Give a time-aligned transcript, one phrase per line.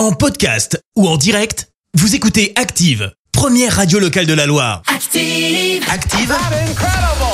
[0.00, 4.80] En podcast ou en direct, vous écoutez Active, première radio locale de la Loire.
[4.86, 5.84] Active.
[5.92, 6.34] Active,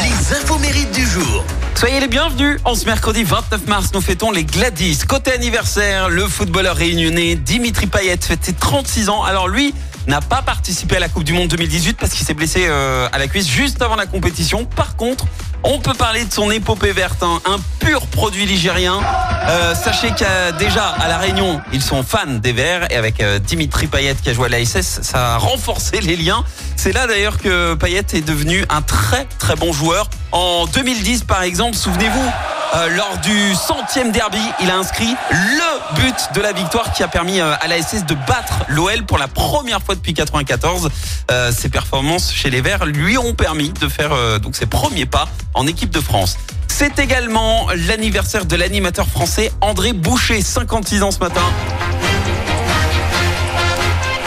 [0.00, 1.44] les infos mérites du jour.
[1.74, 2.58] Soyez les bienvenus.
[2.64, 5.00] En ce mercredi 29 mars, nous fêtons les Gladys.
[5.06, 9.22] Côté anniversaire, le footballeur réunionnais Dimitri Payet fête ses 36 ans.
[9.22, 9.74] Alors lui
[10.06, 13.18] n'a pas participé à la Coupe du Monde 2018 parce qu'il s'est blessé euh, à
[13.18, 14.64] la cuisse juste avant la compétition.
[14.64, 15.26] Par contre,
[15.64, 17.40] on peut parler de son épopée verte, hein.
[17.46, 19.00] un pur produit ligérien.
[19.48, 23.38] Euh, sachez qu'à déjà à la Réunion, ils sont fans des Verts et avec euh,
[23.38, 26.44] Dimitri Payet qui a joué à la SS, ça a renforcé les liens.
[26.76, 30.08] C'est là d'ailleurs que Payet est devenu un très très bon joueur.
[30.32, 32.30] En 2010 par exemple, souvenez-vous,
[32.74, 37.08] euh, lors du centième derby, il a inscrit le but de la victoire qui a
[37.08, 40.90] permis euh, à la SS de battre l'OL pour la première fois depuis 94.
[41.30, 45.06] Euh, ses performances chez les Verts lui ont permis de faire euh, donc ses premiers
[45.06, 46.36] pas en équipe de France.
[46.66, 51.44] C'est également l'anniversaire de l'animateur français André Boucher, 56 ans ce matin.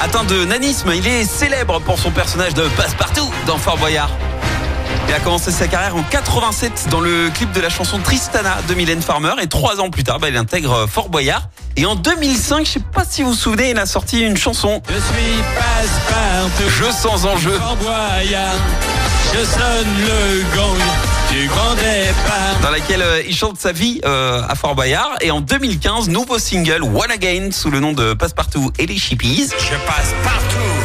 [0.02, 4.10] Atteint de nanisme, il est célèbre pour son personnage de Passepartout dans Fort Boyard.
[5.08, 8.74] Il a commencé sa carrière en 87 dans le clip de la chanson Tristana de
[8.74, 11.50] Mylène Farmer et trois ans plus tard, bah, il intègre Fort Boyard.
[11.78, 14.82] Et en 2005, je sais pas si vous vous souvenez, il a sorti une chanson
[14.90, 17.52] Je suis passe-partout, Jeu sans enjeu.
[17.52, 18.56] Fort Boyard.
[19.34, 20.78] Je sonne le gong
[21.32, 22.60] du grand départ.
[22.62, 25.16] dans laquelle euh, il chante sa vie euh, à Fort Boyard.
[25.22, 29.50] Et en 2015, nouveau single One Again sous le nom de Passepartout et les Chippies.
[29.58, 30.77] Je passe partout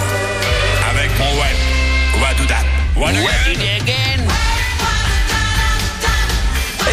[3.04, 4.22] Again.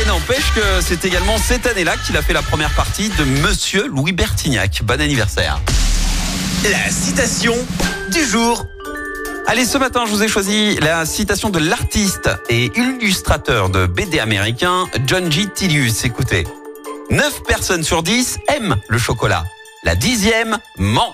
[0.02, 3.88] Et n'empêche que c'est également cette année-là qu'il a fait la première partie de Monsieur
[3.88, 4.82] Louis Bertignac.
[4.84, 5.62] Bon anniversaire.
[6.64, 7.54] La citation
[8.12, 8.66] du jour.
[9.46, 14.20] Allez, ce matin, je vous ai choisi la citation de l'artiste et illustrateur de BD
[14.20, 15.46] américain John G.
[15.54, 16.06] Tilius.
[16.06, 16.48] Écoutez.
[17.12, 19.44] 9 personnes sur 10 aiment le chocolat.
[19.84, 21.14] La dixième ment.